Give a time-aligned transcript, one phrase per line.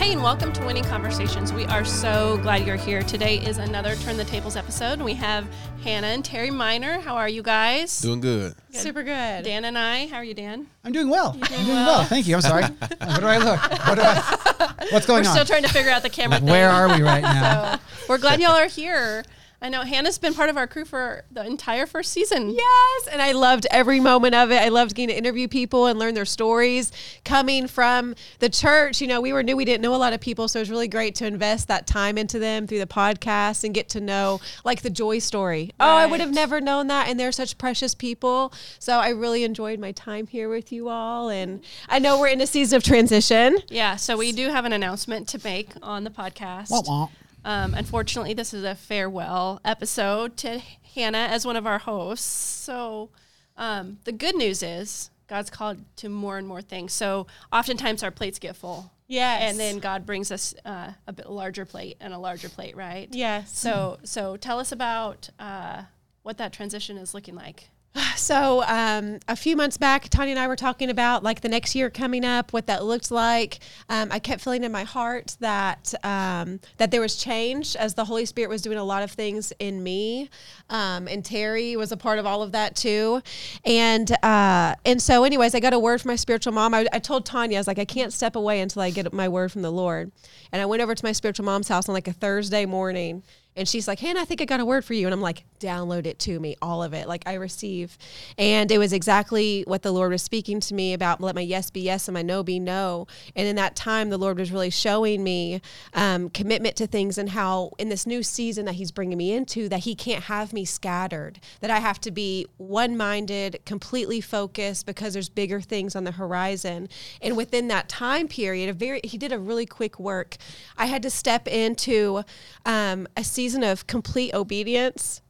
[0.00, 1.52] Hey, and welcome to Winning Conversations.
[1.52, 3.02] We are so glad you're here.
[3.02, 4.94] Today is another Turn the Tables episode.
[4.94, 5.46] and We have
[5.84, 7.00] Hannah and Terry Minor.
[7.00, 8.00] How are you guys?
[8.00, 8.54] Doing good.
[8.70, 9.44] Super good.
[9.44, 10.06] Dan and I.
[10.06, 10.66] How are you, Dan?
[10.84, 11.32] I'm doing well.
[11.32, 11.86] doing I'm doing well?
[11.98, 12.04] well.
[12.06, 12.34] Thank you.
[12.34, 12.62] I'm sorry.
[12.98, 13.60] what do I look?
[13.60, 15.34] What do I, what's going We're on?
[15.36, 16.48] still trying to figure out the camera thing.
[16.48, 17.76] Where are we right now?
[17.76, 19.22] So we're glad y'all are here.
[19.62, 22.48] I know Hannah's been part of our crew for the entire first season.
[22.48, 24.56] Yes, and I loved every moment of it.
[24.56, 26.90] I loved getting to interview people and learn their stories
[27.26, 29.02] coming from the church.
[29.02, 30.70] You know, we were new, we didn't know a lot of people, so it was
[30.70, 34.40] really great to invest that time into them through the podcast and get to know
[34.64, 35.72] like the joy story.
[35.78, 38.54] Oh, I would have never known that, and they're such precious people.
[38.78, 42.40] So I really enjoyed my time here with you all, and I know we're in
[42.40, 43.58] a season of transition.
[43.68, 46.70] Yeah, so we do have an announcement to make on the podcast.
[46.70, 47.08] Wah, wah.
[47.44, 50.60] Um, unfortunately, this is a farewell episode to
[50.94, 52.26] Hannah as one of our hosts.
[52.26, 53.10] So,
[53.56, 56.92] um, the good news is God's called to more and more things.
[56.92, 58.92] So, oftentimes our plates get full.
[59.06, 59.42] Yes.
[59.42, 63.08] And then God brings us uh, a bit larger plate and a larger plate, right?
[63.10, 63.58] Yes.
[63.58, 65.82] So, so tell us about uh,
[66.22, 67.70] what that transition is looking like.
[68.16, 71.74] So, um, a few months back, Tanya and I were talking about like the next
[71.74, 73.60] year coming up, what that looked like.
[73.88, 78.04] Um, I kept feeling in my heart that um, that there was change as the
[78.04, 80.28] Holy Spirit was doing a lot of things in me,
[80.68, 83.22] um, and Terry was a part of all of that too.
[83.64, 86.74] And uh, and so, anyways, I got a word from my spiritual mom.
[86.74, 89.28] I, I told Tanya, I was like, I can't step away until I get my
[89.28, 90.12] word from the Lord.
[90.52, 93.22] And I went over to my spiritual mom's house on like a Thursday morning.
[93.56, 95.06] And she's like, Hannah, I think I got a word for you.
[95.06, 97.08] And I'm like, download it to me, all of it.
[97.08, 97.98] Like I receive.
[98.38, 101.70] And it was exactly what the Lord was speaking to me about let my yes
[101.70, 103.06] be yes and my no be no.
[103.36, 105.60] And in that time, the Lord was really showing me
[105.92, 109.68] um, commitment to things and how in this new season that He's bringing me into,
[109.68, 114.86] that He can't have me scattered, that I have to be one minded, completely focused
[114.86, 116.88] because there's bigger things on the horizon.
[117.20, 120.36] And within that time period, a very, He did a really quick work.
[120.78, 122.22] I had to step into
[122.64, 125.22] um, a of complete obedience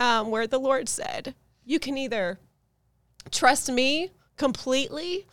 [0.00, 1.34] um, where the Lord said,
[1.64, 2.40] You can either
[3.30, 5.26] trust me completely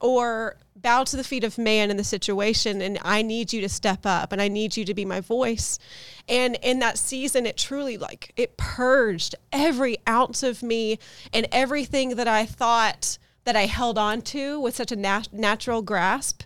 [0.00, 3.68] or bow to the feet of man in the situation and I need you to
[3.68, 5.78] step up and I need you to be my voice.
[6.28, 10.98] And in that season it truly like it purged every ounce of me
[11.32, 15.82] and everything that I thought that I held on to with such a nat- natural
[15.82, 16.42] grasp.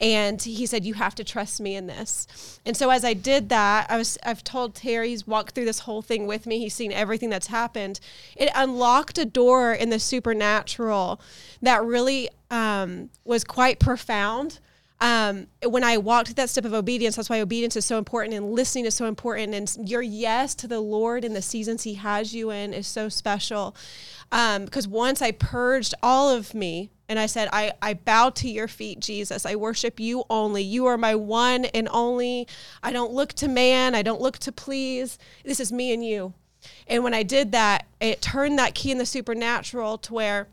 [0.00, 3.48] And he said, "You have to trust me in this." And so as I did
[3.50, 6.58] that, I was I've told Terry he's walked through this whole thing with me.
[6.58, 8.00] He's seen everything that's happened.
[8.36, 11.20] It unlocked a door in the supernatural
[11.62, 14.58] that really um, was quite profound.
[15.02, 18.52] Um, when I walked that step of obedience, that's why obedience is so important and
[18.52, 19.54] listening is so important.
[19.54, 23.08] And your yes to the Lord in the seasons He has you in is so
[23.08, 23.74] special.
[24.30, 28.48] Um, because once I purged all of me and I said, I, I bow to
[28.48, 29.44] your feet, Jesus.
[29.46, 30.62] I worship you only.
[30.62, 32.46] You are my one and only.
[32.82, 33.94] I don't look to man.
[33.94, 35.18] I don't look to please.
[35.44, 36.34] This is me and you.
[36.86, 40.48] And when I did that, it turned that key in the supernatural to where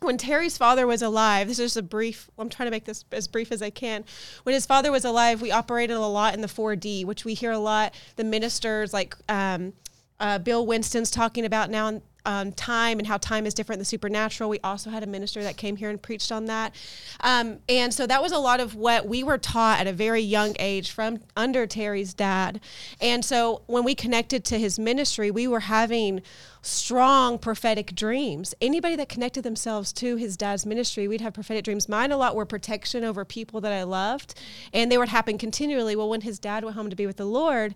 [0.00, 3.26] when Terry's father was alive, this is a brief, I'm trying to make this as
[3.26, 4.04] brief as I can.
[4.44, 7.50] When his father was alive, we operated a lot in the 4D, which we hear
[7.50, 7.94] a lot.
[8.16, 9.72] The ministers, like um,
[10.20, 14.50] uh, Bill Winston's talking about now um, time and how time is different than supernatural.
[14.50, 16.74] We also had a minister that came here and preached on that.
[17.20, 20.20] Um, and so that was a lot of what we were taught at a very
[20.20, 22.60] young age from under Terry's dad.
[23.00, 26.20] And so when we connected to his ministry, we were having
[26.60, 28.54] strong prophetic dreams.
[28.60, 31.88] Anybody that connected themselves to his dad's ministry, we'd have prophetic dreams.
[31.88, 34.34] Mine a lot were protection over people that I loved,
[34.74, 35.96] and they would happen continually.
[35.96, 37.74] Well, when his dad went home to be with the Lord,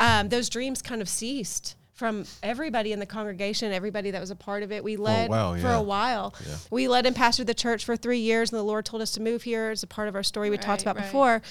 [0.00, 4.34] um, those dreams kind of ceased from everybody in the congregation, everybody that was a
[4.34, 4.82] part of it.
[4.82, 5.76] We led wow, for yeah.
[5.76, 6.34] a while.
[6.68, 9.22] We led and pastored the church for three years, and the Lord told us to
[9.22, 11.04] move here as a part of our story we talked about right.
[11.04, 11.42] before.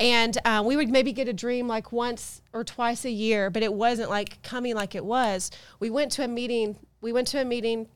[0.00, 3.62] And uh, we would maybe get a dream like once or twice a year, but
[3.62, 5.52] it wasn't like coming like it was.
[5.78, 6.74] We went to a meeting.
[7.00, 7.86] We went to a meeting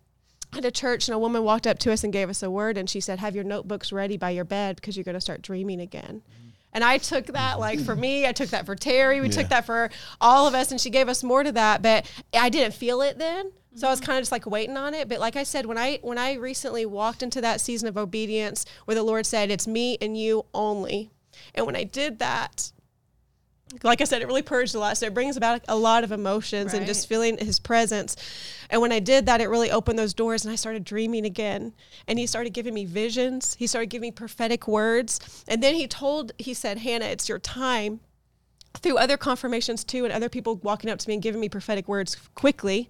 [0.56, 2.78] at a church, and a woman walked up to us and gave us a word,
[2.78, 5.42] and she said, "Have your notebooks ready by your bed because you're going to start
[5.42, 6.22] dreaming again."
[6.74, 9.32] And I took that like for me, I took that for Terry, we Yeah.
[9.32, 9.90] took that for
[10.20, 11.80] all of us, and she gave us more to that.
[11.80, 14.06] But I didn't feel it then, so I was mm-hmm.
[14.06, 15.08] kind of just like waiting on it.
[15.08, 18.66] But like I said, when I when I recently walked into that season of obedience,
[18.84, 21.10] where the Lord said, "It's me and you only,"
[21.54, 22.72] and when I did that,
[23.82, 24.96] like I said, it really purged a lot.
[24.96, 28.16] So it brings about a lot of emotions and just feeling his presence.
[28.70, 31.74] And when I did that, it really opened those doors and I started dreaming again.
[32.06, 33.54] And he started giving me visions.
[33.54, 35.44] He started giving me prophetic words.
[35.48, 38.00] And then he told, he said, Hannah, it's your time.
[38.82, 41.88] through other confirmations too, and other people walking up to me and giving me prophetic
[41.88, 42.88] words quickly.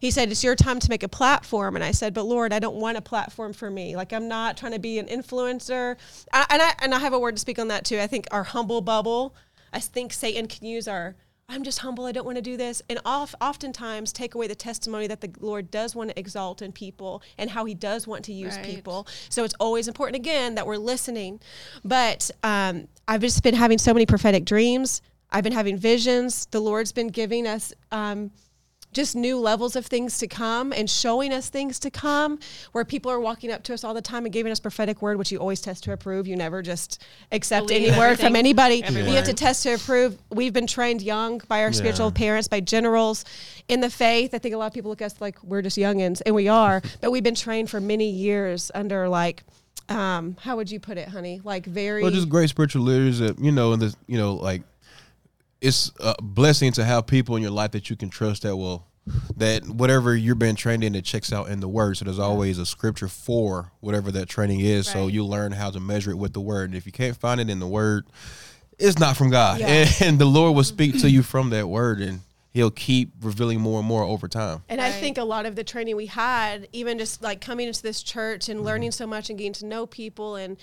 [0.00, 1.76] He said, It's your time to make a platform.
[1.76, 3.96] And I said, But Lord, I don't want a platform for me.
[3.96, 5.96] Like, I'm not trying to be an influencer.
[6.32, 7.98] I, and, I, and I have a word to speak on that too.
[7.98, 9.34] I think our humble bubble,
[9.74, 11.14] I think Satan can use our
[11.46, 12.06] I'm just humble.
[12.06, 12.80] I don't want to do this.
[12.88, 16.72] And off, oftentimes take away the testimony that the Lord does want to exalt in
[16.72, 18.64] people and how he does want to use Right.
[18.64, 19.06] people.
[19.28, 21.40] So it's always important, again, that we're listening.
[21.84, 25.02] But um, I've just been having so many prophetic dreams.
[25.30, 26.46] I've been having visions.
[26.46, 28.30] The Lord's been giving us um,
[28.94, 32.38] just new levels of things to come and showing us things to come
[32.72, 35.18] where people are walking up to us all the time and giving us prophetic word,
[35.18, 36.26] which you always test to approve.
[36.26, 37.02] You never just
[37.32, 38.82] accept Believe any word from anybody.
[38.82, 39.10] everyone.
[39.10, 40.16] You have to test to approve.
[40.30, 43.24] We've been trained young by our spiritual parents, by generals
[43.68, 44.34] in the faith.
[44.34, 46.48] I think a lot of people look at us like we're just youngins, and we
[46.48, 49.42] are, but we've been trained for many years under like,
[49.88, 51.40] um, how would you put it, honey?
[51.44, 52.02] Like very.
[52.02, 54.62] Well, just great spiritual leaders that you know, and the you know, like
[55.60, 58.86] it's a blessing to have people in your life that you can trust that will
[59.36, 61.96] that whatever you're being trained in it checks out in the word.
[61.96, 64.86] So there's always a scripture for whatever that training is.
[64.86, 66.70] So you learn how to measure it with the word.
[66.70, 68.06] And if you can't find it in the word,
[68.78, 69.60] it's not from God.
[69.60, 69.86] Yeah.
[70.00, 72.20] And, the Lord will speak to you from that word and
[72.54, 74.62] he'll keep revealing more and more over time.
[74.68, 77.82] And I think a lot of the training we had, even just like coming into
[77.82, 78.92] this church and learning Mm-hmm.
[78.92, 80.56] so much and getting to know people and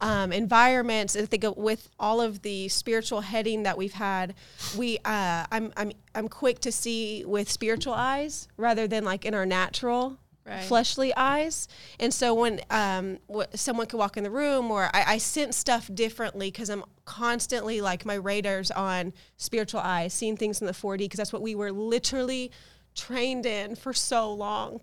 [0.00, 4.34] um, environments, I think with all of the spiritual heading that we've had,
[4.76, 9.34] we uh, I'm I'm I'm quick to see with spiritual eyes rather than like in
[9.34, 10.18] our natural.
[10.46, 10.62] Right.
[10.62, 11.66] fleshly eyes
[11.98, 15.56] and so when um, wh- someone could walk in the room or i, I sense
[15.56, 20.72] stuff differently because i'm constantly like my radar's on spiritual eyes seeing things in the
[20.72, 22.52] 4d because that's what we were literally
[22.96, 24.80] trained in for so long.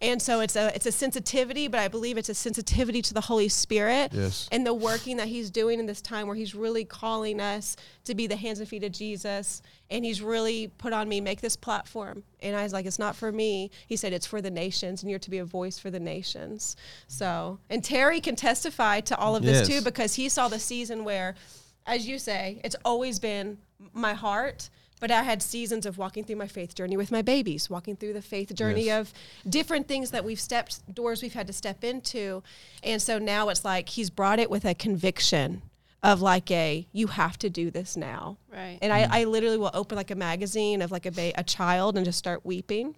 [0.00, 3.22] And so it's a it's a sensitivity but i believe it's a sensitivity to the
[3.22, 4.48] holy spirit Yes.
[4.52, 8.14] and the working that he's doing in this time where he's really calling us to
[8.14, 9.62] be the hands and feet of jesus.
[9.90, 12.22] And he's really put on me make this platform.
[12.40, 13.70] And i was like it's not for me.
[13.86, 16.76] He said it's for the nations and you're to be a voice for the nations.
[17.08, 19.68] So and terry can testify to all of this Yes.
[19.68, 21.34] too because he saw the season where
[21.86, 23.58] as you say it's always been
[23.92, 24.68] my heart
[25.04, 28.14] but I had seasons of walking through my faith journey with my babies, walking through
[28.14, 29.00] the faith journey Yes.
[29.02, 32.42] of different things that we've stepped, doors we've had to step into.
[32.82, 35.60] And so now it's like he's brought it with a conviction
[36.02, 38.38] of like a, you have to do this now.
[38.50, 38.78] Right.
[38.80, 39.08] And I, mm.
[39.10, 42.16] I literally will open like a magazine of like a, ba- a child and just
[42.16, 42.96] start weeping.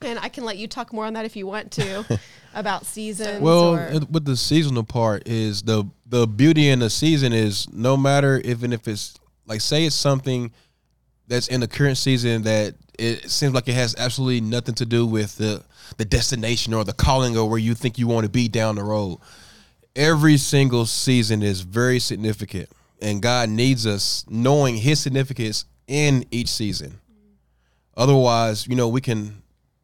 [0.00, 2.18] And I can let you talk more on that if you want to
[2.54, 3.42] about seasons.
[3.42, 7.70] Well, or, it- with the seasonal part is the the beauty in the season is
[7.74, 10.50] no matter even if it's like say it's something
[11.28, 15.06] that's in the current season that it seems like it has absolutely nothing to do
[15.06, 15.62] with the
[15.98, 18.82] the destination or the calling or where you think you want to be down the
[18.82, 19.18] road.
[19.94, 22.68] Every single season is very significant,
[23.00, 27.00] and God needs us knowing His significance in each season.
[27.96, 29.42] Otherwise, you know, we can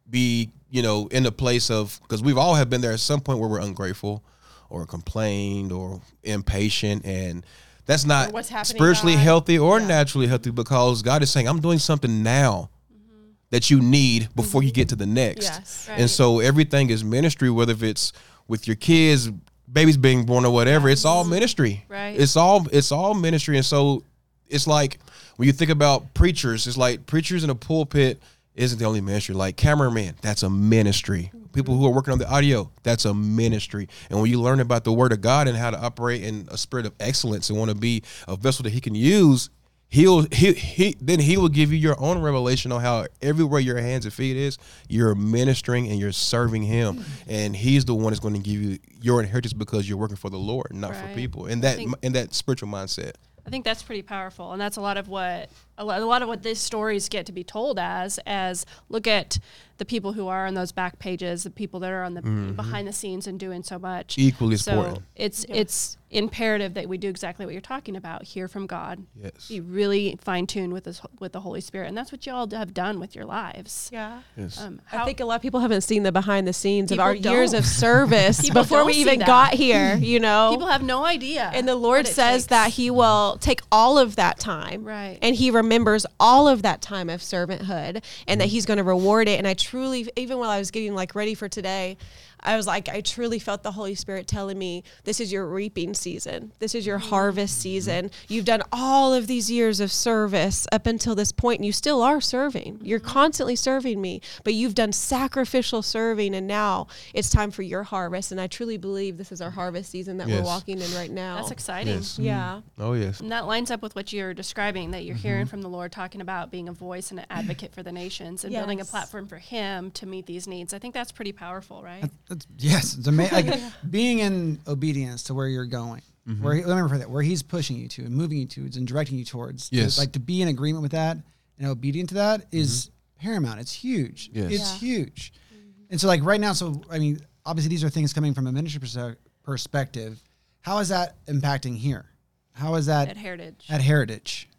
[0.09, 3.21] be, you know, in a place of because we've all have been there at some
[3.21, 4.23] point where we're ungrateful
[4.69, 7.45] or complained or impatient and
[7.85, 9.21] that's not what's happening, spiritually God.
[9.21, 9.87] healthy or Yeah.
[9.87, 13.31] naturally healthy because God is saying, I'm doing something now mm-hmm.
[13.49, 14.75] that you need before you mm-hmm.
[14.75, 15.43] get to the next.
[15.43, 15.87] Yes.
[15.89, 15.99] Right.
[15.99, 18.13] And so everything is ministry, whether if it's
[18.47, 19.29] with your kids,
[19.71, 21.31] babies being born or whatever, it's all mm-hmm.
[21.33, 21.85] ministry.
[21.89, 22.19] Right.
[22.19, 23.57] It's all it's all ministry.
[23.57, 24.03] And so
[24.47, 24.99] it's like
[25.35, 28.21] when you think about preachers, it's like preachers in a pulpit
[28.55, 29.35] isn't the only ministry.
[29.35, 31.31] Like cameraman, that's a ministry.
[31.53, 33.87] People who are working on the audio, that's a ministry.
[34.09, 36.57] And when you learn about the word of God and how to operate in a
[36.57, 39.51] spirit of excellence and want to be a vessel that he can use,
[39.89, 43.77] he'll he, he then he will give you your own revelation on how everywhere your
[43.77, 44.57] hands and feet is,
[44.89, 47.05] you're ministering and you're serving him.
[47.27, 50.31] And he's the one that's going to give you your inheritance because you're working for
[50.31, 51.45] the Lord, not for people.
[51.45, 53.13] And that think- in that spiritual mindset.
[53.45, 56.43] I think that's pretty powerful, and that's a lot of what a lot, of what
[56.43, 58.19] these stories get to be told as.
[58.25, 59.39] As look at
[59.77, 62.87] the people who are on those back pages, the people that are on the behind
[62.87, 64.17] the scenes and doing so much.
[64.17, 65.05] Equally so important.
[65.15, 68.23] it's it's imperative that we do exactly what you're talking about.
[68.23, 69.05] Hear from God.
[69.21, 69.47] Yes.
[69.49, 72.73] Be really fine tuned with this with the Holy Spirit, and that's what y'all have
[72.73, 73.89] done with your lives.
[73.91, 74.21] yeah.
[74.37, 74.61] Yes.
[74.61, 77.15] Um, I think a lot of people haven't seen the behind the scenes of our
[77.15, 77.59] years don't.
[77.59, 80.51] of service before we even got here, you know.
[80.51, 81.51] people have no idea.
[81.53, 82.45] and the Lord says takes.
[82.47, 84.83] that he will take all of that time.
[84.83, 85.17] Right.
[85.21, 88.51] And he remembers all of that time of servanthood and that mm.
[88.51, 89.37] he's going to reward it.
[89.37, 91.97] And I truly, even while I was getting like ready for today,
[92.45, 95.93] I was like, I truly felt the Holy Spirit telling me, this is your reaping
[95.93, 96.51] season.
[96.59, 97.03] This is your mm.
[97.03, 98.09] harvest season.
[98.09, 98.11] Mm.
[98.27, 102.01] You've done all of these years of service up until this point, and you still
[102.01, 102.79] are serving.
[102.81, 103.07] You're mm-hmm.
[103.07, 108.31] constantly serving me, but you've done sacrificial serving, and now it's time for your harvest.
[108.31, 111.37] And I truly believe this is our harvest season that we're walking in right now.
[111.37, 111.95] That's exciting.
[111.95, 112.19] Yes.
[112.19, 112.61] Yeah.
[112.77, 113.21] Oh yes.
[113.21, 115.27] And that lines up with what you're describing that you're mm-hmm.
[115.27, 118.43] hearing from the Lord talking about being a voice and an advocate for the nations
[118.43, 120.73] and building a platform for Him to meet these needs.
[120.73, 122.01] I think that's pretty powerful, right?
[122.27, 123.51] That's- yes, it's amazing.
[123.51, 126.43] Like being in obedience to where you're going, mm-hmm.
[126.43, 128.61] where he, let me refer that, where he's pushing you to and moving you to
[128.61, 129.69] and directing you towards.
[129.69, 129.99] To- Yes.
[129.99, 131.17] like to be in agreement with that
[131.59, 133.27] and obedient to that is mm-hmm.
[133.27, 133.59] paramount.
[133.59, 134.31] It's huge.
[134.33, 134.51] Yes.
[134.53, 134.79] It's Yeah.
[134.79, 135.33] huge.
[135.53, 135.83] Mm-hmm.
[135.91, 138.51] And so, like right now, so I mean, obviously, these are things coming from a
[138.51, 140.19] ministry perse- perspective.
[140.61, 142.07] How is that impacting here?
[142.53, 143.67] How is that At Heritage.
[143.69, 144.49] at Heritage?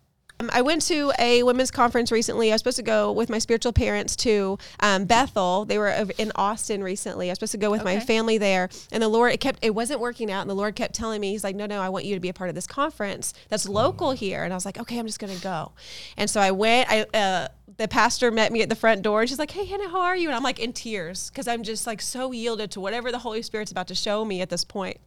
[0.41, 2.51] Um, I went to a women's conference recently.
[2.51, 5.65] I was supposed to go with my spiritual parents to um, Bethel.
[5.65, 7.29] They were in Austin recently.
[7.29, 9.75] I was supposed to go with my family there, and the Lord it kept it
[9.75, 12.05] wasn't working out, and the Lord kept telling me, He's like, "No, no, I want
[12.05, 14.79] you to be a part of this conference that's local here." And I was like,
[14.79, 15.73] "Okay, I'm just gonna go."
[16.17, 16.91] And so I went.
[16.91, 19.89] I uh, the pastor met me at the front door, and she's like, "Hey, Hannah,
[19.89, 22.81] how are you?" And I'm like in tears because I'm just like so yielded to
[22.81, 24.99] whatever the Holy Spirit's about to show me at this point.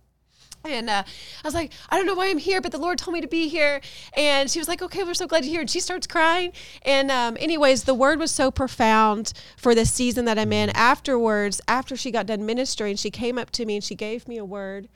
[0.64, 3.14] And uh, I was like, I don't know why I'm here, but the Lord told
[3.14, 3.82] me to be here.
[4.16, 5.62] And she was like, okay, we're so glad you're here.
[5.62, 6.52] And she starts crying.
[6.84, 10.70] And, um, anyways, the word was so profound for the season that I'm in.
[10.72, 14.38] Afterwards, after she got done ministering, she came up to me and she gave me
[14.38, 14.90] a word.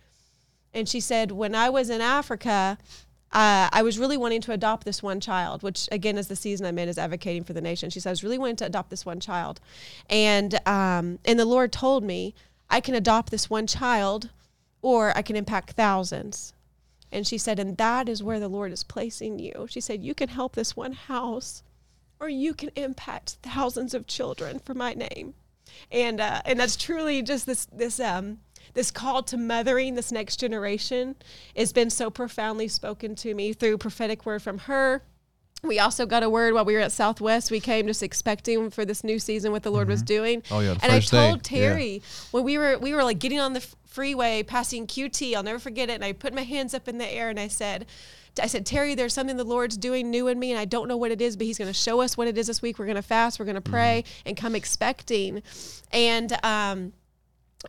[0.73, 2.77] And she said, when I was in Africa,
[3.33, 6.65] uh, I was really wanting to adopt this one child, which again is the season
[6.65, 7.89] I'm in, is advocating for the nation.
[7.89, 9.61] She said, I was really wanting to adopt this one child.
[10.09, 12.33] And, um, and the Lord told me,
[12.69, 14.29] I can adopt this one child
[14.81, 16.53] or I can impact thousands.
[17.11, 19.67] And she said, and that is where the Lord is placing you.
[19.69, 21.61] She said, you can help this one house,
[22.19, 25.33] or you can impact thousands of children for my name.
[25.91, 28.39] And uh, and that's truly just this this um
[28.73, 31.15] this call to mothering this next generation
[31.55, 35.03] has been so profoundly spoken to me through prophetic word from her.
[35.63, 37.51] We also got a word while we were at Southwest.
[37.51, 40.41] We came just expecting for this new season what the Lord was doing.
[40.49, 41.27] Oh, yeah, and I first day.
[41.27, 45.35] told Terry when we were we were like getting on the freeway passing QT.
[45.35, 45.93] I'll never forget it.
[45.93, 47.85] And I put my hands up in the air and I said,
[48.41, 50.95] I said, Terry, there's something the Lord's doing new in me, and I don't know
[50.95, 52.79] what it is, but He's going to show us what it is this week.
[52.79, 55.43] We're going to fast, we're going to pray, and come expecting.
[55.91, 56.93] And um,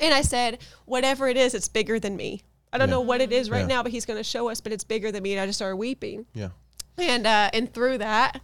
[0.00, 2.42] and I said, whatever it is, it's bigger than me.
[2.72, 2.92] I don't Yeah.
[2.94, 3.66] know what it is right Yeah.
[3.66, 5.32] now, but He's going to show us, but it's bigger than me.
[5.32, 6.50] And I just started weeping Yeah.
[6.96, 8.40] and uh, and through that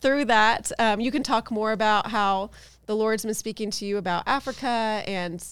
[0.00, 2.50] through that um, you can talk more about how
[2.86, 4.66] the lord's been speaking to you about africa
[5.06, 5.46] and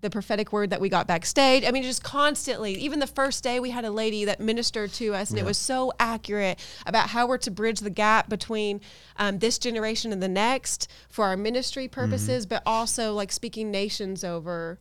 [0.00, 3.58] the prophetic word that we got backstage i mean just constantly even the first day
[3.60, 7.26] we had a lady that ministered to us and it was so accurate about how
[7.26, 8.80] we're to bridge the gap between
[9.18, 14.22] um, this generation and the next for our ministry purposes but also like speaking nations
[14.24, 14.78] over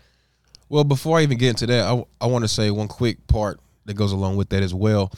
[0.69, 3.59] Well, before I even get into that, I, I want to say one quick part
[3.85, 5.11] that goes along with that as well.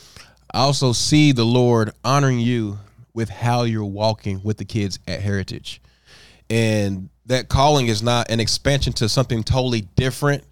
[0.53, 2.79] I also see the Lord honoring you
[3.13, 5.81] with how you're walking with the kids at Heritage.
[6.49, 10.43] And that calling is not an expansion to something totally different.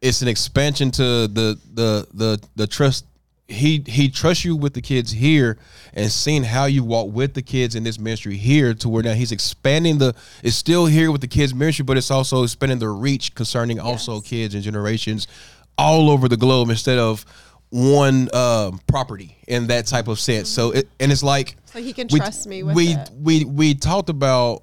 [0.00, 3.04] It's an expansion to the the the the trust
[3.52, 5.58] he he trusts you with the kids here
[5.92, 9.12] and seeing how you walk with the kids in this ministry here to where now
[9.12, 12.88] he's expanding the it's still here with the kids ministry but it's also expanding the
[12.88, 15.28] reach concerning also kids and generations
[15.76, 17.24] all over the globe instead of
[17.70, 21.92] one um, property in that type of sense so it, and it's like so he
[21.92, 23.10] can we- trust me with we it.
[23.18, 24.62] we we talked about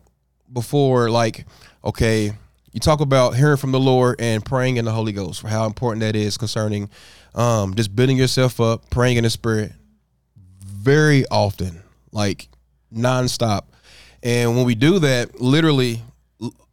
[0.51, 1.46] before like
[1.84, 2.32] okay
[2.72, 5.65] you talk about hearing from the lord and praying in the holy ghost for how
[5.65, 6.89] important that is concerning
[7.36, 9.72] um just building yourself up praying in the spirit
[10.79, 12.48] very often like
[12.94, 13.63] nonstop.
[14.24, 16.01] And when we do that literally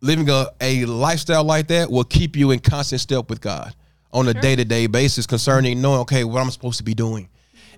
[0.00, 3.74] living a, a lifestyle like that will keep you in constant step with god
[4.12, 7.28] on a day-to-day basis concerning knowing okay what i'm supposed to be doing.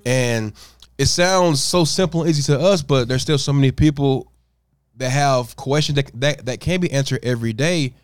[0.04, 0.52] And
[0.98, 4.30] it sounds so simple and easy to us but there's still so many people
[4.98, 7.94] that have questions that that, that can be answered every day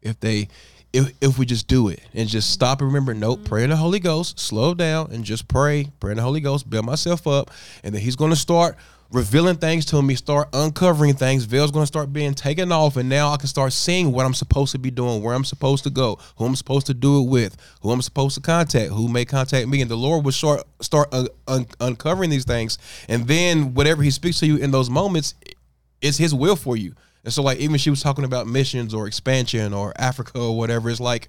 [0.00, 0.48] if they
[0.92, 3.48] if, if we just do it and just stop and remember nope mm-hmm.
[3.48, 6.68] pray in the holy ghost slow down and just pray pray in the holy ghost
[6.68, 7.50] build myself up
[7.82, 8.76] and then he's going to start
[9.10, 13.08] revealing things to me start uncovering things veil's going to start being taken off and
[13.08, 15.90] now i can start seeing what i'm supposed to be doing where i'm supposed to
[15.90, 19.24] go who i'm supposed to do it with who i'm supposed to contact who may
[19.24, 22.78] contact me and the lord will start start un- un- uncovering these things
[23.08, 25.34] and then whatever he speaks to you in those moments
[26.02, 26.94] it's his will for you.
[27.24, 30.90] And so like even she was talking about missions or expansion or Africa or whatever,
[30.90, 31.28] it's like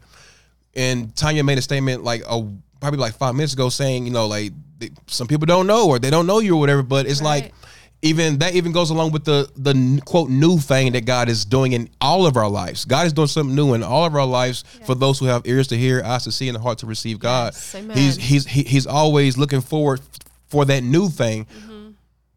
[0.75, 2.45] and Tanya made a statement like a
[2.79, 5.99] probably like five minutes ago saying, you know, like they, some people don't know or
[5.99, 7.53] they don't know you or whatever, but it's like
[8.01, 11.71] even that even goes along with the the quote new thing that God is doing
[11.71, 12.83] in all of our lives.
[12.83, 15.67] God is doing something new in all of our lives for those who have ears
[15.69, 17.53] to hear, eyes to see, and a heart to receive God.
[17.53, 17.75] Yes.
[17.93, 20.01] He's he's he, he's always looking forward
[20.47, 21.45] for that new thing.
[21.45, 21.72] Mm-hmm.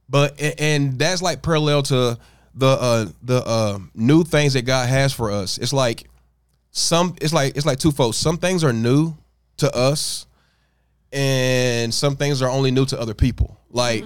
[0.09, 2.19] But and that's like parallel to
[2.55, 5.59] the uh the uh new things that God has for us.
[5.59, 6.09] It's like
[6.71, 8.15] some it's like it's like twofold.
[8.15, 9.15] Some things are new
[9.59, 10.27] to us
[11.13, 13.59] and some things are only new to other people.
[13.71, 14.05] Like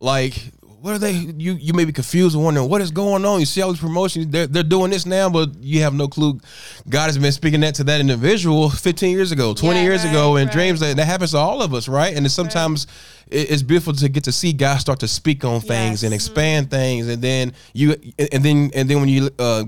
[0.00, 0.34] like
[0.82, 3.38] what are they you you may be confused and wondering what is going on.
[3.38, 6.40] You see all these promotions, they're they're doing this now, but you have no clue.
[6.88, 10.34] God has been speaking that to that individual 15 years ago, 20 Yeah, years ago,
[10.34, 10.52] right, and right.
[10.52, 12.16] dreams that, that happens to all of us, right?
[12.16, 12.88] And it's sometimes
[13.30, 16.20] it- it's beautiful to get to see God start to speak on things and Yes.
[16.26, 17.94] expand things, and then you
[18.32, 19.64] and then and then when you uh,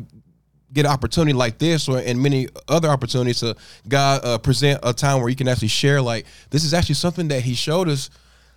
[0.73, 3.55] get an opportunity like this or and many other opportunities to
[3.89, 7.29] God uh, present a time where you can actually share like this is actually something
[7.29, 8.11] that He showed us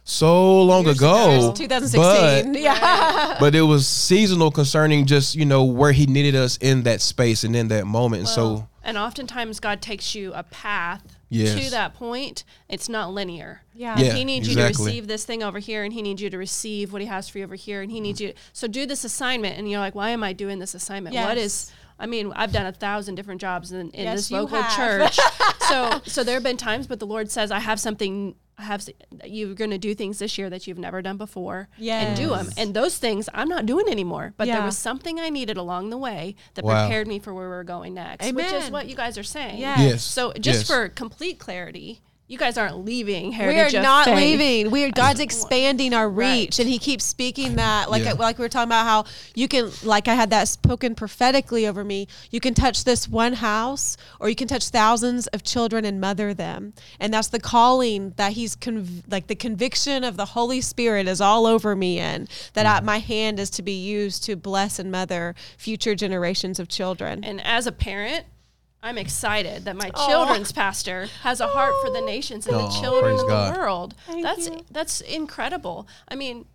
[0.10, 2.54] so long Years ago, 2016.
[2.54, 3.36] but- yeah.
[3.40, 7.44] but it was seasonal concerning just you know where He needed us in that space
[7.44, 8.22] and in that moment.
[8.22, 11.62] And so and oftentimes God takes you a path Yes.
[11.62, 12.46] to that point.
[12.70, 13.62] It's not linear.
[13.76, 14.00] Yeah.
[14.00, 16.38] Yeah, he needs you to receive this thing over here, and he needs you to
[16.38, 18.32] receive what he has for you over here, and he needs you.
[18.54, 21.16] So do this assignment, and you're like, why am I doing this assignment?
[21.18, 21.46] What Yes.
[21.46, 21.72] is?
[22.00, 25.20] I mean, I've done a thousand different jobs in, in Yes, this local church.
[25.68, 28.36] so, so there have been times, but the Lord says, I have something.
[28.60, 28.88] I have.
[29.24, 32.50] You're going to do things this year that you've never done before, and do them.
[32.58, 34.34] And those things I'm not doing anymore.
[34.36, 36.86] But there was something I needed along the way that Wow.
[36.88, 39.60] prepared me for where we're going next, which is what you guys are saying.
[39.60, 39.80] Yes.
[39.80, 40.04] Yes.
[40.04, 40.68] So just Yes.
[40.68, 44.18] for complete clarity, you guys aren't leaving We're of not Faith.
[44.18, 44.70] leaving.
[44.70, 46.42] We are God's expanding our Right.
[46.42, 47.90] reach, and He keeps speaking that.
[47.90, 48.14] Like Yeah.
[48.14, 51.86] like we were talking about how you can, like I had that spoken prophetically over
[51.86, 52.08] me.
[52.30, 56.34] You can touch this one house, or you can touch thousands of children and mother
[56.34, 61.08] them, and that's the calling that He's conv- like the conviction of the Holy Spirit
[61.08, 62.84] is all over me, and that I, mm.
[62.84, 67.24] my hand is to be used to bless and mother future generations of children.
[67.24, 68.26] And as a parent,
[68.88, 72.80] I'm excited that my children's pastor has a heart for the nations and Aw, the
[72.80, 73.54] children of God.
[73.54, 73.96] the world.
[74.06, 74.62] Thank that's you.
[74.72, 75.88] that's incredible.
[76.08, 76.46] I mean,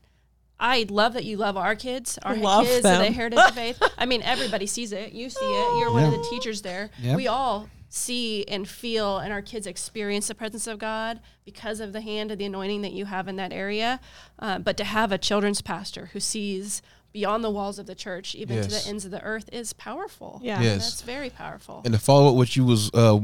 [0.59, 3.13] I love that you love our kids, our Love kids, and the them.
[3.13, 3.83] heritage of faith.
[3.99, 5.13] I mean, everybody sees it.
[5.13, 5.79] You see it.
[5.81, 6.89] You're one of the teachers there.
[7.01, 7.17] Yep.
[7.17, 11.93] We all see and feel, and our kids experience the presence of God because of
[11.93, 14.01] the hand of the anointing that you have in that area.
[14.39, 16.81] Um, but to have a children's pastor who sees
[17.13, 20.41] beyond the walls of the church, even to the ends of the earth, is powerful.
[20.43, 20.61] Yeah.
[20.61, 20.79] Yes.
[20.91, 21.83] That's very powerful.
[21.85, 23.19] and to follow up what you was uh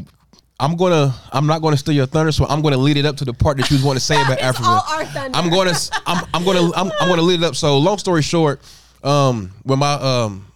[0.61, 3.25] I'm gonna I'm not gonna steal your thunder, so I'm gonna lead it up to
[3.25, 4.69] the part that you was want to say about Africa.
[4.69, 5.39] all our thunder.
[5.39, 7.55] I'm gonna s- I'm, I'm gonna I'm, I'm gonna lead it up.
[7.55, 8.61] So long story short,
[9.05, 10.47] um when my um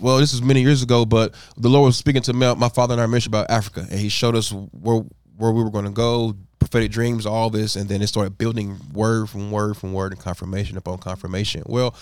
[0.00, 2.94] well this is many years ago, but the Lord was speaking to me, my father
[2.94, 5.04] and I mentioned about Africa, and He showed us where
[5.36, 9.28] where we were gonna go, prophetic dreams, all this, and then it started building word
[9.28, 11.64] from word from word and confirmation upon confirmation.
[11.66, 11.96] Well,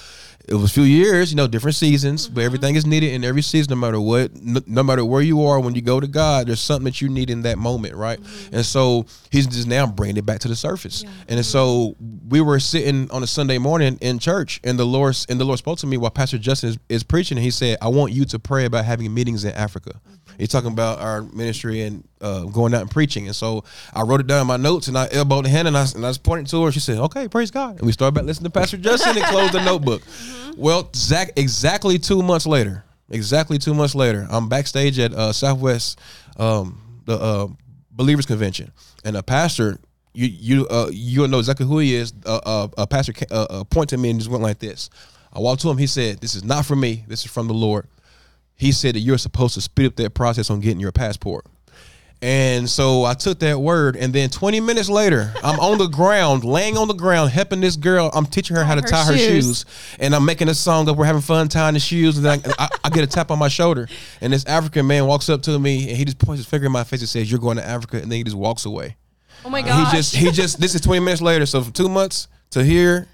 [0.46, 2.46] it was a few years, you know, different seasons, but mm-hmm.
[2.46, 5.60] everything is needed in every season, no matter what, no, no matter where you are.
[5.60, 8.20] When you go to God, there's something that you need in that moment, right?
[8.20, 8.56] Mm-hmm.
[8.56, 11.04] And so He's just now bringing it back to the surface.
[11.28, 11.96] And so
[12.28, 15.58] we were sitting on a Sunday morning in church, and the Lord and the Lord
[15.58, 18.24] spoke to me while Pastor Justin is, is preaching, and He said, "I want you
[18.26, 20.27] to pray about having meetings in Africa." Mm-hmm.
[20.38, 23.27] He's talking about our ministry and uh, going out and preaching.
[23.27, 25.77] And so I wrote it down in my notes and I elbowed the hand and
[25.77, 26.72] I, and I was pointing to her.
[26.72, 27.79] She said, okay, praise God.
[27.79, 30.03] And we started back listening to Pastor Justin and closed the notebook.
[30.57, 36.01] Well, Zach, exactly two months later, exactly two months later, I'm backstage at uh, Southwest,
[36.37, 37.48] um, the uh,
[37.90, 38.70] Believers Convention.
[39.05, 39.79] And a pastor,
[40.12, 42.12] you you uh, you'll know exactly who he is.
[42.27, 44.90] Uh, uh, a pastor uh, uh, pointed to me and just went like this.
[45.33, 45.79] I walked to him.
[45.79, 47.05] He said, "This is not for me.
[47.07, 47.87] This is from the Lord."
[48.58, 51.46] He said that you're supposed to speed up that process on getting your passport.
[52.20, 56.42] And so I took that word, and then 20 minutes later, I'm on the ground,
[56.42, 58.10] laying on the ground, helping this girl.
[58.12, 59.64] I'm teaching her how to her tie her shoes.
[60.00, 60.96] and I'm making a song up.
[60.96, 63.38] We're having fun tying the shoes, and then I, I, I get a tap on
[63.38, 63.86] my shoulder,
[64.20, 66.72] and this African man walks up to me, and he just points his finger in
[66.72, 68.96] my face and says, "You're going to Africa," and then he just walks away.
[69.44, 69.86] oh my god!
[69.86, 71.46] He just he just this is 20 minutes later.
[71.46, 73.06] So from two months to here,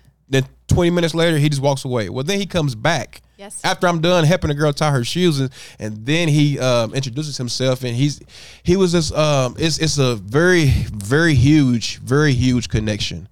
[0.68, 2.08] 20 minutes later, he just walks away.
[2.08, 3.22] Well, then he comes back.
[3.36, 3.60] Yes.
[3.64, 7.36] After I'm done helping the girl tie her shoes, and, and then he um, introduces
[7.36, 8.20] himself, and he's
[8.62, 13.28] he was this um it's it's a very very huge very huge connection,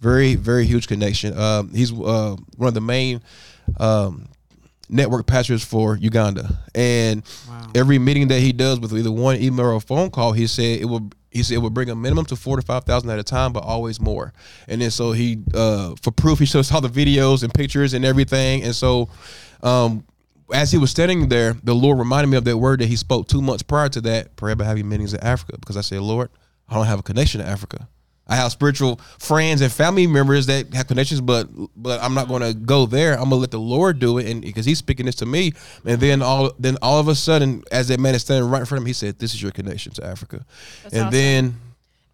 [0.00, 1.38] very very huge connection.
[1.38, 3.22] Um, he's uh, one of the main
[3.78, 4.28] um
[4.88, 6.58] network pastors for Uganda.
[6.74, 7.22] And
[7.74, 10.86] every meeting that he does with either one email or phone call, he said it
[10.86, 13.24] will he said it would bring a minimum to four to five thousand at a
[13.24, 14.32] time, but always more.
[14.68, 18.04] And then so he uh for proof he shows all the videos and pictures and
[18.04, 18.62] everything.
[18.62, 19.10] And so
[19.62, 20.04] um
[20.52, 23.28] as he was standing there, the Lord reminded me of that word that he spoke
[23.28, 25.56] two months prior to that, pray about having meetings in Africa.
[25.58, 26.30] Because I said, Lord,
[26.68, 27.88] I don't have a connection to Africa.
[28.26, 32.42] I have spiritual friends and family members that have connections, but but I'm not going
[32.42, 33.14] to go there.
[33.14, 35.52] I'm gonna let the Lord do it, and because He's speaking this to me,
[35.84, 38.66] and then all then all of a sudden, as that man is standing right in
[38.66, 40.44] front of him, He said, "This is your connection to Africa,"
[40.82, 41.12] That's and awesome.
[41.12, 41.60] then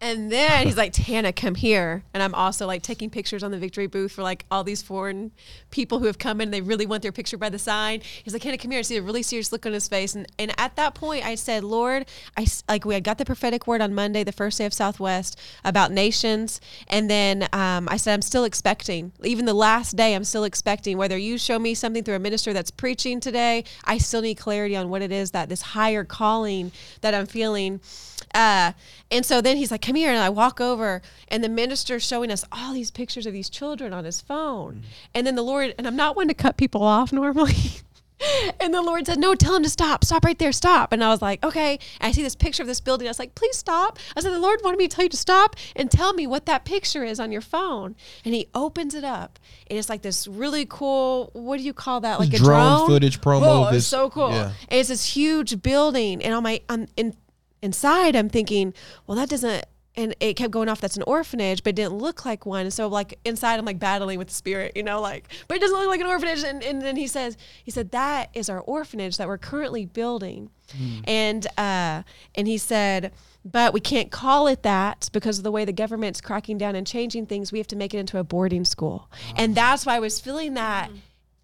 [0.03, 2.03] And then he's like, Tana, come here.
[2.11, 5.31] And I'm also like taking pictures on the victory booth for like all these foreign
[5.69, 6.49] people who have come in.
[6.49, 8.01] They really want their picture by the sign.
[8.23, 8.79] He's like, Hannah, come here.
[8.79, 10.15] I see a really serious look on his face.
[10.15, 13.67] And, and at that point, I said, Lord, I like we had got the prophetic
[13.67, 16.59] word on Monday, the first day of Southwest, about nations.
[16.87, 19.11] And then um, I said, I'm still expecting.
[19.23, 20.97] Even the last day, I'm still expecting.
[20.97, 24.75] Whether you show me something through a minister that's preaching today, I still need clarity
[24.75, 27.81] on what it is that this higher calling that I'm feeling.
[28.33, 28.73] Uh,
[29.09, 30.09] and so then he's like, come here.
[30.09, 33.93] And I walk over, and the minister's showing us all these pictures of these children
[33.93, 34.83] on his phone.
[35.13, 37.55] And then the Lord, and I'm not one to cut people off normally.
[38.59, 40.03] and the Lord said, no, tell him to stop.
[40.05, 40.51] Stop right there.
[40.51, 40.93] Stop.
[40.93, 41.79] And I was like, okay.
[41.99, 43.07] And I see this picture of this building.
[43.07, 43.97] I was like, please stop.
[44.15, 46.45] I said, the Lord wanted me to tell you to stop and tell me what
[46.45, 47.95] that picture is on your phone.
[48.23, 49.39] And he opens it up.
[49.67, 52.19] And it's like this really cool, what do you call that?
[52.19, 52.87] Like a drone drone?
[52.87, 54.31] footage promo of it's so cool.
[54.31, 54.51] yeah.
[54.67, 57.15] And it's this huge building, and on my on in
[57.61, 58.73] inside, I'm thinking,
[59.07, 59.65] well, that doesn't.
[59.97, 60.79] And it kept going off.
[60.79, 62.71] That's an orphanage, but it didn't look like one.
[62.71, 65.77] So, like inside, I'm like battling with the spirit, you know, like, but it doesn't
[65.77, 66.45] look like an orphanage.
[66.45, 70.49] And, and then he says, he said that is our orphanage that we're currently building,
[71.03, 72.03] and uh,
[72.35, 73.11] and he said,
[73.43, 76.87] but we can't call it that because of the way the government's cracking down and
[76.87, 77.51] changing things.
[77.51, 80.53] We have to make it into a boarding school, and that's why I was feeling
[80.53, 80.89] that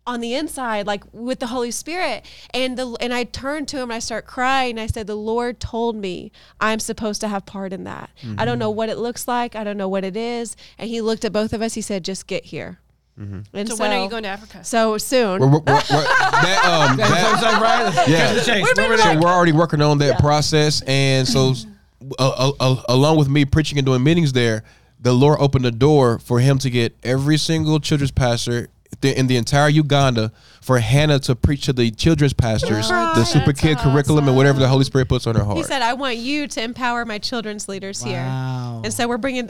[0.08, 2.26] on the inside like with the holy spirit.
[2.54, 4.80] And the and i turned to him and i start crying.
[4.80, 8.10] I said the lord told me i'm supposed to have part in that.
[8.38, 9.56] I don't know what it looks like.
[9.56, 10.56] I don't know what it is.
[10.80, 11.74] And he looked at both of us.
[11.76, 12.80] He said just get here.
[13.20, 14.64] And So, so, when are you going to Africa?
[14.64, 15.40] so soon.
[15.42, 17.62] We're, we're, we're, that, um, that- what I'm saying,
[17.98, 18.08] right?
[18.08, 18.20] Yeah.
[18.20, 18.64] Cut to the chase.
[18.64, 20.82] We've been What were so they- we're already working on that process.
[20.86, 21.54] And so
[22.20, 24.64] uh, uh, along with me preaching and doing meetings there
[25.00, 28.70] the lord opened the door for him to get every single children's pastor th-
[29.02, 33.62] in the entire uganda for hannah to preach to the children's pastors the super That's
[33.62, 35.58] kid curriculum and whatever the holy spirit puts on her heart.
[35.58, 38.18] he said i want you to empower my children's leaders here.
[38.18, 39.50] And so we're bringing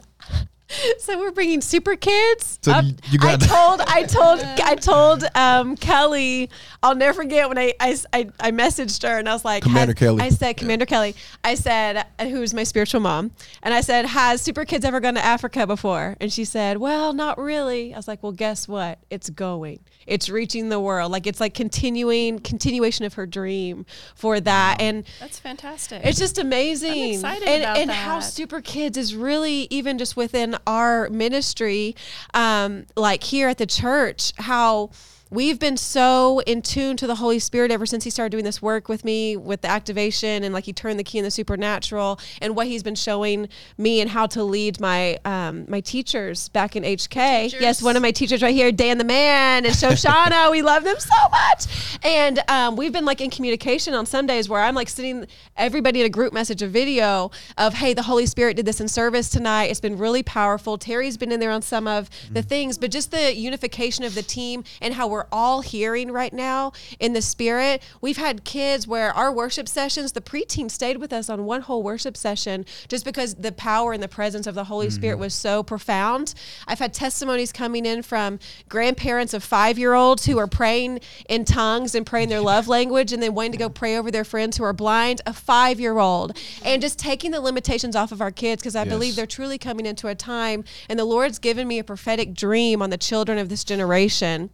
[0.99, 2.83] so we're bringing super kids So up.
[2.85, 6.49] you- you I told I told I told um, Kellie
[6.83, 9.93] I'll never forget when I, I, I, I messaged her and I was like Commander
[9.93, 10.21] Kellie.
[10.21, 13.31] I said Commander Kellie I said uh, who's my spiritual mom
[13.63, 17.13] and I said has super kids ever gone to Africa before and she said well
[17.13, 21.27] not really I was like well guess what it's going it's reaching the world like
[21.27, 26.01] it's like continuing continuation of her dream for that and That's fantastic.
[26.05, 26.91] it's just amazing.
[26.91, 28.17] I'm excited and, about and how.
[28.19, 31.95] Super Kids is really even just within our ministry,
[32.33, 34.89] um, like here at the church, how
[35.29, 38.61] we've been so in tune to the Holy Spirit ever since he started doing this
[38.61, 42.19] work with me with the activation and like he turned the key in the supernatural
[42.41, 46.75] and what he's been showing me and how to lead my um, my teachers back
[46.75, 47.59] in HK.
[47.59, 50.51] Yes, one of my teachers right here, Dan the Man and Shoshana.
[50.51, 51.99] we love them so much.
[52.03, 56.05] And um, we've been like in communication on Sundays where I'm like sitting everybody in
[56.05, 59.65] a group message, a video of, hey, the Holy Spirit did this in service tonight.
[59.65, 60.77] It's been really powerful.
[60.77, 64.23] Terry's been in there on some of the things, but just the unification of the
[64.23, 67.81] team and how we're all hearing right now in the spirit.
[68.01, 71.81] We've had kids where our worship sessions, the preteen stayed with us on one whole
[71.81, 74.95] worship session just because the power and the presence of the Holy mm-hmm.
[74.95, 76.33] Spirit was so profound.
[76.67, 80.99] I've had testimonies coming in from grandparents of five year olds who are praying
[81.29, 84.25] in tongues and praying their love language and then wanting to go pray over their
[84.25, 88.21] friends who are blind, a five year old, and just taking the limitations off of
[88.21, 91.67] our kids because I believe they're truly coming into a time and the Lord's given
[91.67, 94.49] me a prophetic dream on the children of this generation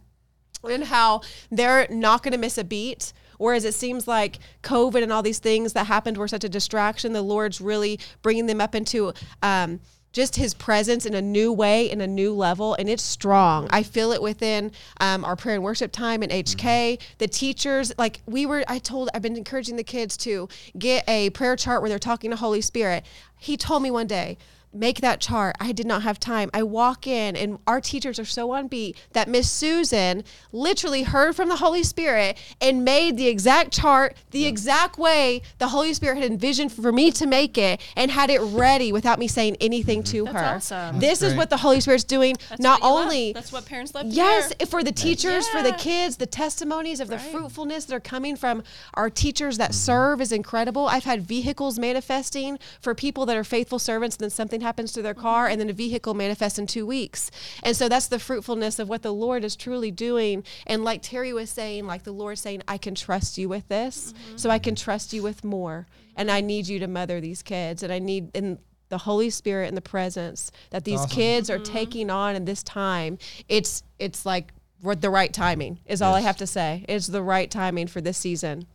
[0.72, 3.12] and how they're not going to miss a beat.
[3.38, 7.12] Whereas it seems like COVID and all these things that happened were such a distraction,
[7.12, 9.80] the Lord's really bringing them up into um,
[10.12, 13.68] just His presence in a new way, in a new level, and it's strong.
[13.70, 17.00] I feel it within um, our prayer and worship time in HK.
[17.18, 20.48] The teachers, like we were, I told, I've been encouraging the kids to
[20.78, 23.04] get a prayer chart where they're talking to Holy Spirit.
[23.38, 24.38] He told me one day,
[24.74, 25.56] make that chart.
[25.60, 26.50] I did not have time.
[26.52, 31.36] I walk in and our teachers are so on beat that Miss Susan literally heard
[31.36, 36.18] from the Holy Spirit and made the exact chart the exact way the Holy Spirit
[36.18, 40.02] had envisioned for me to make it and had it ready without me saying anything
[40.02, 40.36] to That's
[40.70, 40.76] her.
[40.76, 40.98] awesome.
[41.00, 41.38] This is great.
[41.38, 43.04] what the Holy Spirit's doing That's not what you love.
[43.04, 44.66] only That's what parents love to Yes, hear.
[44.66, 47.30] for the teachers, for the kids, the testimonies of the Right.
[47.30, 48.62] fruitfulness that are coming from
[48.94, 49.58] our teachers Mm-hmm.
[49.62, 50.86] that serve is incredible.
[50.88, 55.02] I've had vehicles manifesting for people that are faithful servants, and then something happens to
[55.02, 57.30] their car, and then a vehicle manifests in two weeks.
[57.62, 60.42] And so that's the fruitfulness of what the Lord is truly doing.
[60.66, 64.12] And like Terry was saying, like the Lord saying, I can trust you with this,
[64.12, 64.36] mm-hmm.
[64.36, 65.86] so I can trust you with more.
[66.16, 69.68] And I need you to mother these kids, and I need and the Holy Spirit
[69.68, 71.10] and the presence that these awesome.
[71.10, 71.72] kids are mm-hmm.
[71.72, 74.52] taking on in this time, it's it's like
[74.84, 76.84] r- the right timing is all I have to say.
[76.88, 78.66] It's the right timing for this season.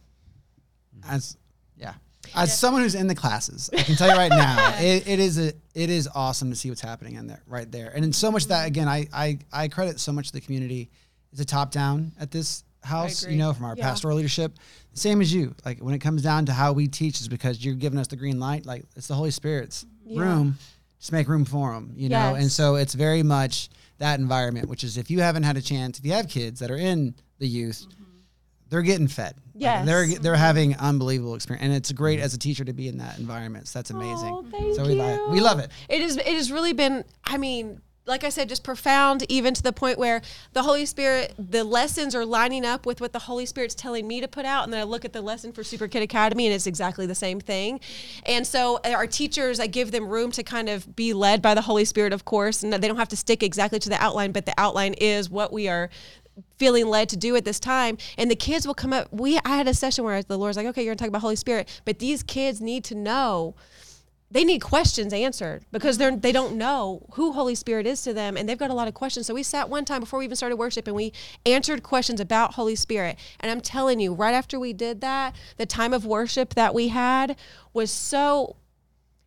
[1.07, 1.38] as yeah
[2.35, 5.37] as someone who's in the classes i can tell you right now it, it is
[5.37, 7.91] a it is awesome to see what's happening in there right there.
[7.95, 10.89] And in so much that again i i, I credit so much to the community.
[11.31, 13.83] It's a top down at this house you know from our Yeah.
[13.85, 14.57] pastoral leadership.
[14.93, 15.55] Same as you.
[15.65, 18.15] Like when it comes down to how we teach is because you're giving us the
[18.17, 20.21] green light like it's the holy spirit's Yeah.
[20.21, 20.57] room.
[20.99, 22.35] Just make room for them you know?
[22.35, 25.99] And so it's very much that environment which is if you haven't had a chance
[25.99, 28.03] if you have kids that are in the youth mm-hmm.
[28.69, 29.35] they're getting fed.
[29.59, 29.85] Yes.
[29.85, 33.19] they're they're having unbelievable experience, and it's great as a teacher to be in that
[33.19, 33.67] environment.
[33.67, 34.33] So that's amazing.
[34.33, 34.95] Oh, thank so we you.
[34.95, 35.69] like we love it.
[35.89, 36.17] It is.
[36.17, 37.03] It has really been.
[37.25, 40.21] I mean, like I said, just profound, even to the point where
[40.53, 44.19] the Holy Spirit, the lessons are lining up with what the Holy Spirit's telling me
[44.19, 46.53] to put out, and then I look at the lesson for Super Kid Academy, and
[46.53, 47.79] it's exactly the same thing.
[48.25, 51.53] And so uh, our teachers, I give them room to kind of be led by
[51.53, 54.31] the Holy Spirit, of course, and they don't have to stick exactly to the outline,
[54.31, 55.89] but the outline is what we are
[56.59, 59.55] feeling led to do at this time and the kids will come up we i
[59.55, 61.99] had a session where the lord's like okay you're gonna talk about holy spirit but
[61.99, 63.55] these kids need to know
[64.31, 68.37] they need questions answered because they're they don't know who Holy Spirit is to them
[68.37, 69.25] and they've got a lot of questions.
[69.25, 71.13] So we sat one time before we even started worship and we
[71.45, 73.17] answered questions about Holy Spirit.
[73.39, 76.89] And I'm telling you, right after we did that, the time of worship that we
[76.89, 77.37] had
[77.73, 78.55] was so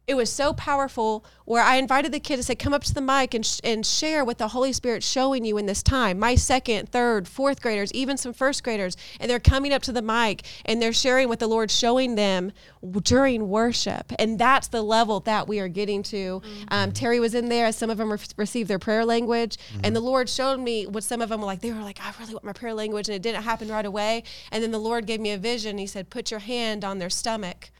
[0.06, 3.00] it was so powerful where I invited the kid to say, come up to the
[3.00, 6.18] mic and, sh- and share what the Holy Spirit's showing you in this time.
[6.18, 10.02] My second, third, fourth graders, even some first graders, and they're coming up to the
[10.02, 14.12] mic and they're sharing what the Lord's showing them w- during worship.
[14.18, 16.42] And that's the level that we are getting to.
[16.68, 19.56] Um, Terry was in there as some of them re- received their prayer language.
[19.84, 21.60] And the Lord showed me what some of them were like.
[21.60, 23.08] They were like, I really want my prayer language.
[23.08, 24.24] And it didn't happen right away.
[24.50, 25.78] And then the Lord gave me a vision.
[25.78, 27.70] He said, put your hand on their stomach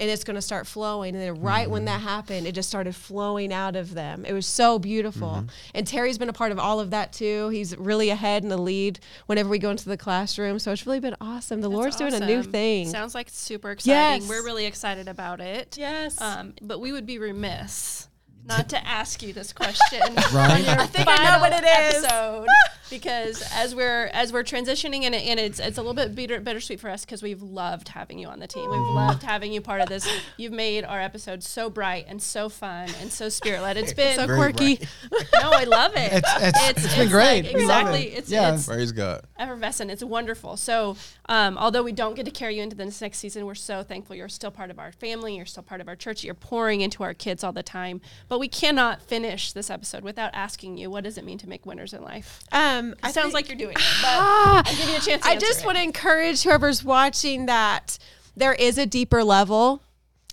[0.00, 1.14] and it's going to start flowing.
[1.14, 4.24] And then right when that happened, it just started flowing out of them.
[4.24, 5.44] It was so beautiful.
[5.74, 7.50] And Terry's been a part of all of that too.
[7.50, 10.58] He's really ahead in the lead whenever we go into the classroom.
[10.58, 11.60] So it's really been awesome.
[11.60, 12.88] The Lord's doing a new thing.
[12.88, 14.22] Sounds like super exciting.
[14.22, 14.28] Yes.
[14.28, 15.76] We're really excited about it.
[15.78, 16.20] Yes.
[16.20, 18.08] Um, but we would be remiss
[18.50, 20.00] not to ask you this question.
[20.32, 20.50] Right.
[20.52, 22.04] on your I think I know what final it is.
[22.04, 22.46] Episode,
[22.90, 26.78] because as we're as we're transitioning and, and it's it's a little bit bitter, bittersweet
[26.78, 28.68] for us because we've loved having you on the team.
[28.70, 30.06] We've loved having you part of this.
[30.36, 33.76] You've made our episodes so bright and so fun and so spirit led.
[33.76, 34.80] It's been so quirky.
[35.12, 36.12] no, I love it.
[36.12, 37.44] It's it's, it's been great.
[37.46, 38.08] like- exactly.
[38.08, 38.18] it.
[38.18, 38.54] It's yeah.
[38.54, 39.22] it's Praise God.
[39.38, 39.90] effervescent.
[39.90, 40.56] It's wonderful.
[40.56, 40.96] So,
[41.28, 44.14] um, although we don't get to carry you into this next season, we're so thankful
[44.16, 45.36] you're still part of our family.
[45.36, 46.22] You're still part of our church.
[46.24, 48.00] You're pouring into our kids all the time.
[48.28, 51.66] But we cannot finish this episode without asking you, what does it mean to make
[51.66, 52.40] winners in life?
[52.50, 55.22] Um, It sounds like you're doing it, but Ah, I'll give you a chance.
[55.24, 57.98] To I just want to encourage whoever's watching that
[58.34, 59.82] there is a deeper level.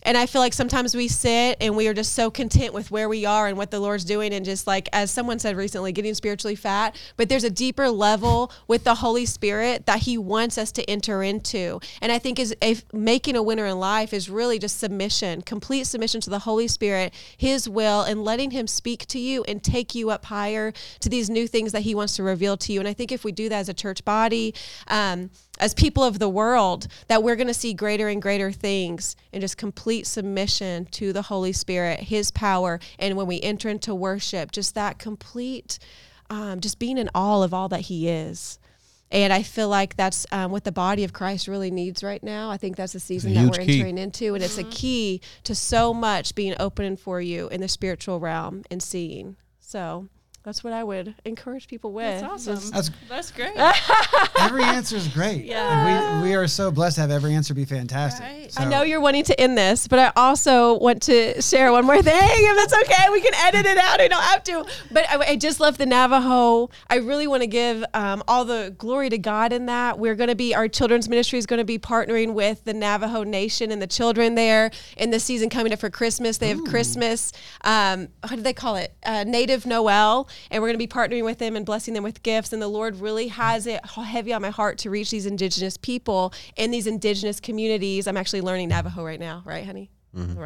[0.03, 3.09] And I feel like sometimes we sit and we are just so content with where
[3.09, 6.13] we are and what the Lord's doing, and just like, as someone said recently, getting
[6.13, 6.95] spiritually fat.
[7.17, 11.23] But there's a deeper level with the Holy Spirit that He wants us to enter
[11.23, 11.79] into.
[12.01, 15.85] And I think is if making a winner in life is really just submission, complete
[15.85, 19.95] submission to the Holy Spirit, His will, and letting Him speak to you and take
[19.95, 22.79] you up higher to these new things that He wants to reveal to you.
[22.79, 24.53] And I think if we do that as a church body,
[24.87, 29.15] um, as people of the world, that we're going to see greater and greater things
[29.33, 32.79] and just complete submission to the Holy Spirit, His power.
[32.99, 35.79] And when we enter into worship, just that complete,
[36.29, 38.59] um, just being in awe of all that He is.
[39.09, 42.49] And I feel like that's um, what the body of Christ really needs right now.
[42.49, 43.79] I think that's the season that we're key.
[43.79, 44.35] entering into.
[44.35, 48.63] And it's a key to so much being open for you in the spiritual realm
[48.69, 49.37] and seeing.
[49.61, 50.09] So
[50.47, 52.21] that's what I would encourage people with.
[52.21, 52.71] That's awesome.
[52.71, 53.51] That's That's great.
[54.39, 55.43] every answer is great.
[55.43, 56.21] Yeah.
[56.21, 58.23] we we are so blessed to have every answer be fantastic.
[58.23, 58.49] Right.
[58.55, 62.01] I know you're wanting to end this, but I also want to share one more
[62.01, 62.15] thing.
[62.15, 63.99] If it's okay, we can edit it out.
[63.99, 64.65] I don't have to.
[64.89, 66.69] But I, I just love the Navajo.
[66.89, 69.99] I really want to give um, all the glory to God in that.
[69.99, 73.23] We're going to be, our children's ministry is going to be partnering with the Navajo
[73.23, 76.37] Nation and the children there in the season coming up for Christmas.
[76.37, 77.33] They have Christmas,
[77.65, 78.93] um, how do they call it?
[79.05, 80.29] Uh, Native Noel.
[80.51, 82.53] And we're going to be partnering with them and blessing them with gifts.
[82.53, 86.33] And the Lord really has it heavy on my heart to reach these indigenous people
[86.55, 88.07] in these indigenous communities.
[88.07, 89.91] I'm actually learning Navajo right now, right, honey?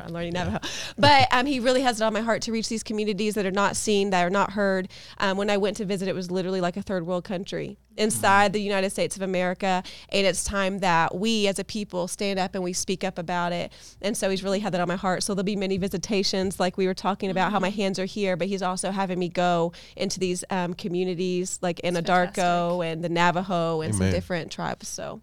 [0.07, 0.59] I'm learning Navajo,
[0.97, 3.51] but um, he really has it on my heart to reach these communities that are
[3.51, 4.89] not seen, that are not heard.
[5.19, 8.53] Um, when I went to visit, it was literally like a third world country, inside
[8.53, 9.83] the United States of America.
[10.09, 13.51] And it's time that we as a people stand up and we speak up about
[13.51, 13.71] it.
[14.01, 15.23] And so he's really had that on my heart.
[15.23, 18.35] So there'll be many visitations, like we were talking about how my hands are here,
[18.37, 23.81] but he's also having me go into these um, communities like Anadarko and the Navajo
[23.81, 24.87] and some different tribes.
[24.87, 25.21] So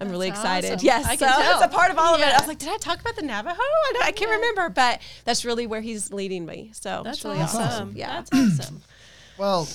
[0.00, 0.72] I'm really excited.
[0.74, 0.84] awesome.
[0.86, 2.26] Yes, I so can it's a part of all of it.
[2.26, 3.56] I was like, did I talk about the Navajo?
[3.60, 6.70] I, don't- I can't remember, but that's really where he's leading me.
[6.74, 7.62] So That's really awesome.
[7.62, 7.92] awesome.
[7.96, 8.22] Yeah.
[8.22, 8.82] That's awesome.
[9.38, 9.66] Well,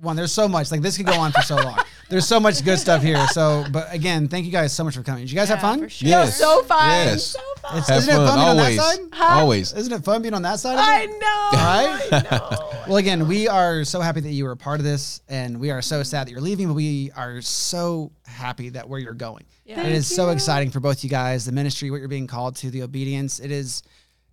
[0.00, 0.70] one, there's so much.
[0.70, 1.78] Like this could go on for so long.
[2.08, 3.26] There's so much good stuff here.
[3.32, 5.24] So, but again, thank you guys so much for coming.
[5.24, 5.80] Did you guys have fun?
[5.80, 6.08] for sure.
[6.08, 6.38] Yes.
[6.38, 6.88] So fun.
[6.88, 7.26] Yes.
[7.26, 7.72] So fun.
[7.78, 8.76] It's- Have isn't it fun fun being on always.
[8.78, 9.20] that side?
[9.38, 9.72] Always.
[9.74, 10.74] Isn't it fun being on that side?
[10.74, 11.10] Of I it?
[11.10, 11.50] know.
[11.52, 12.08] Right?
[12.12, 12.70] I know.
[12.88, 15.70] Well, again, we are so happy that you were a part of this, and we
[15.70, 19.44] are so sad that you're leaving, but we are so happy that where you're going.
[19.66, 19.82] Yeah.
[19.84, 22.70] it is so exciting for both you guys, the ministry, what you're being called to,
[22.70, 23.38] the obedience.
[23.40, 23.82] It is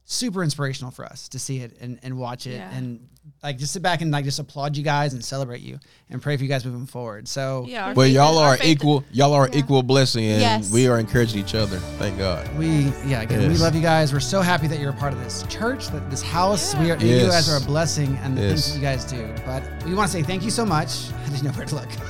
[0.05, 2.71] super inspirational for us to see it and, and watch it Yeah.
[2.71, 3.09] and
[3.43, 6.37] like just sit back and like just applaud you guys and celebrate you and pray
[6.37, 7.27] for you guys moving forward.
[7.27, 7.93] So Yeah.
[7.93, 9.03] But y'all are equal.
[9.11, 10.71] Y'all are an equal blessing, and Yes.
[10.71, 11.77] we are encouraging each other.
[11.97, 12.47] Thank God.
[12.57, 14.13] We yeah, again, we love you guys.
[14.13, 16.75] We're so happy that you're a part of this church, that this house.
[16.75, 19.27] We are you guys are a blessing and the things that you guys do.
[19.45, 21.11] But we want to say thank you so much.
[21.25, 21.89] I didn't know where to look.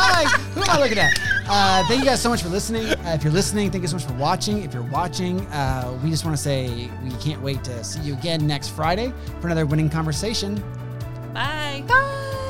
[0.00, 1.12] Hi, who am I looking at?
[1.50, 2.86] Uh, thank you guys so much for listening.
[2.86, 4.62] Uh, if you're listening, thank you so much for watching.
[4.62, 8.12] If you're watching, uh, we just want to say we can't wait to see you
[8.14, 10.54] again next Friday for another winning conversation.
[11.34, 11.82] Bye.
[11.88, 12.44] Bye.